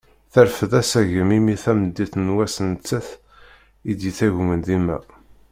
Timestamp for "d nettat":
2.61-3.09